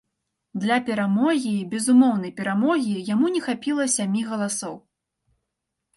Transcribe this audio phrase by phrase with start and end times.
[0.61, 4.75] Для перамогі безумоўнай перамогі яму не хапіла сямі галасоў.